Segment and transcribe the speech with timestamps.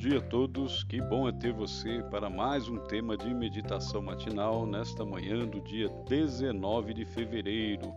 [0.00, 4.64] dia a todos, que bom é ter você para mais um tema de meditação matinal
[4.64, 7.92] nesta manhã do dia 19 de fevereiro.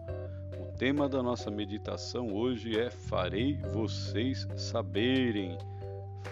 [0.60, 5.58] O tema da nossa meditação hoje é Farei vocês saberem.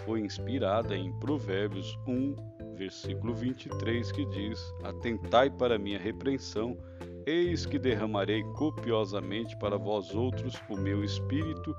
[0.04, 2.36] Foi inspirada em Provérbios 1,
[2.76, 6.76] versículo 23, que diz: Atentai para minha repreensão,
[7.24, 11.74] eis que derramarei copiosamente para vós outros o meu espírito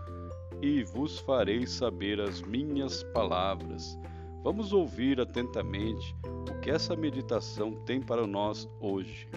[0.63, 3.99] e vos farei saber as minhas palavras.
[4.41, 9.27] Vamos ouvir atentamente o que essa meditação tem para nós hoje.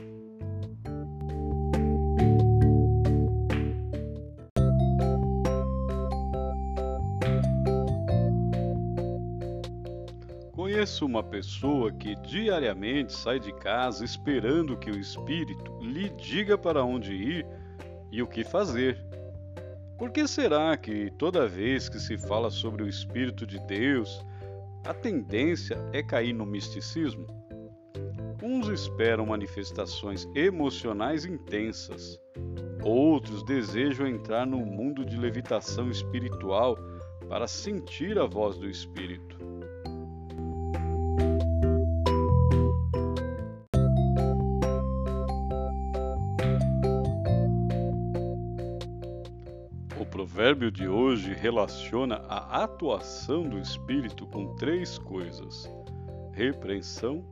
[10.52, 16.84] Conheço uma pessoa que diariamente sai de casa esperando que o Espírito lhe diga para
[16.84, 17.46] onde ir
[18.12, 19.04] e o que fazer.
[19.98, 24.24] Por que será que toda vez que se fala sobre o Espírito de Deus,
[24.84, 27.26] a tendência é cair no misticismo?
[28.42, 32.20] Uns esperam manifestações emocionais intensas,
[32.84, 36.76] outros desejam entrar no mundo de levitação espiritual
[37.26, 39.45] para sentir a voz do Espírito.
[50.16, 55.70] Provérbio de hoje relaciona a atuação do Espírito com três coisas:
[56.32, 57.22] repreensão,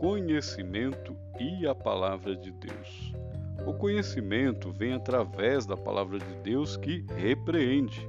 [0.00, 3.12] conhecimento e a palavra de Deus.
[3.64, 8.04] O conhecimento vem através da palavra de Deus que repreende.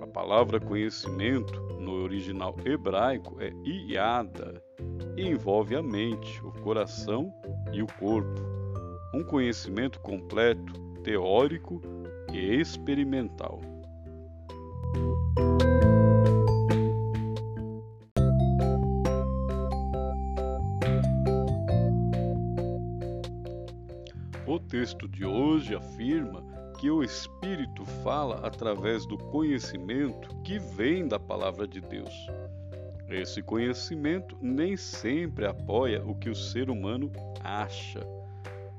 [0.00, 4.62] A palavra conhecimento, no original hebraico, é iada
[5.16, 7.34] e envolve a mente, o coração
[7.72, 8.40] e o corpo.
[9.12, 11.82] Um conhecimento completo, teórico
[12.32, 13.60] e experimental.
[24.46, 26.42] O texto de hoje afirma
[26.78, 32.12] que o Espírito fala através do conhecimento que vem da palavra de Deus.
[33.08, 37.12] Esse conhecimento nem sempre apoia o que o ser humano
[37.44, 38.00] acha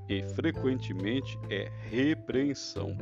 [0.08, 2.96] e frequentemente é repreensão.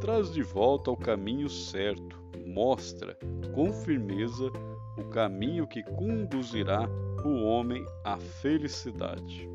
[0.00, 3.16] Traz de volta ao caminho certo, mostra
[3.54, 4.50] com firmeza
[4.96, 6.88] o caminho que conduzirá
[7.24, 9.48] o homem à felicidade.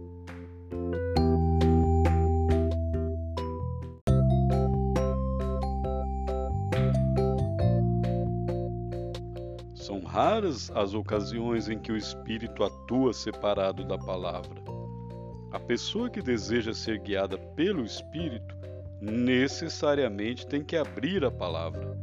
[9.74, 14.63] São raras as ocasiões em que o espírito atua separado da palavra.
[15.54, 18.58] A pessoa que deseja ser guiada pelo Espírito
[19.00, 21.96] necessariamente tem que abrir a palavra.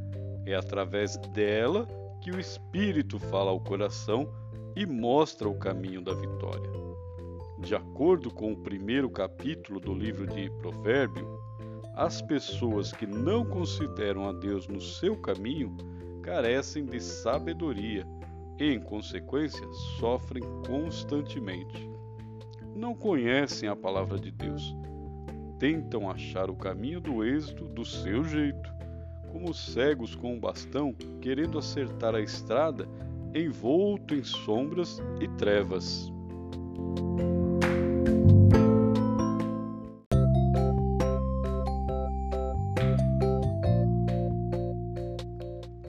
[0.46, 1.84] É através dela
[2.22, 4.32] que o Espírito fala ao coração
[4.76, 6.70] e mostra o caminho da vitória.
[7.58, 11.26] De acordo com o primeiro capítulo do livro de Provérbio,
[11.96, 15.76] as pessoas que não consideram a Deus no seu caminho
[16.22, 18.06] carecem de sabedoria
[18.60, 19.66] e, em consequência,
[19.98, 21.89] sofrem constantemente
[22.74, 24.76] não conhecem a palavra de Deus.
[25.58, 28.72] Tentam achar o caminho do êxito do seu jeito,
[29.30, 32.88] como cegos com um bastão querendo acertar a estrada
[33.34, 36.12] envolto em sombras e trevas.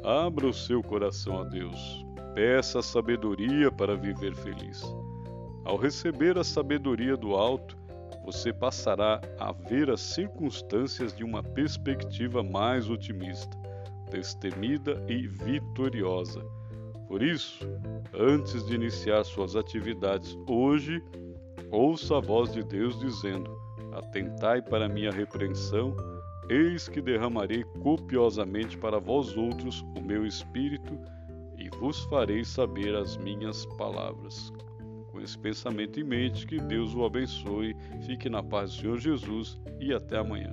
[0.03, 2.05] Abra o seu coração a Deus.
[2.35, 4.83] Peça sabedoria para viver feliz.
[5.63, 7.77] Ao receber a sabedoria do alto,
[8.25, 13.55] você passará a ver as circunstâncias de uma perspectiva mais otimista,
[14.09, 16.43] destemida e vitoriosa.
[17.07, 17.63] Por isso,
[18.13, 21.03] antes de iniciar suas atividades hoje,
[21.69, 23.55] ouça a voz de Deus dizendo:
[23.91, 25.95] Atentai para minha repreensão,
[26.49, 30.97] eis que derramarei copiosamente para vós outros o meu espírito
[31.57, 34.51] e vos farei saber as minhas palavras
[35.19, 37.75] esse pensamento em mente, que Deus o abençoe,
[38.05, 40.51] fique na paz do Senhor Jesus e até amanhã.